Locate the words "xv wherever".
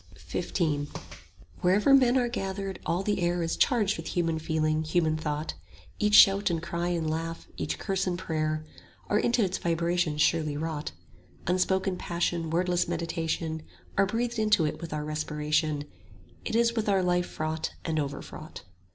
0.85-1.93